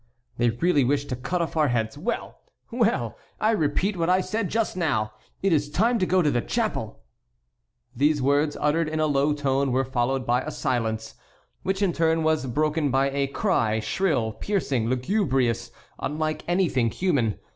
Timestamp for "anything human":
16.47-17.37